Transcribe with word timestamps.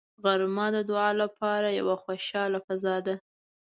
غرمه 0.23 0.67
د 0.75 0.77
دعا 0.89 1.09
لپاره 1.21 1.67
یوه 1.79 1.95
خوشاله 2.03 2.59
فضا 2.67 2.95
ده 3.05 3.15